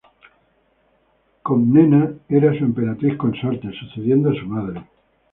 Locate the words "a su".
4.31-4.47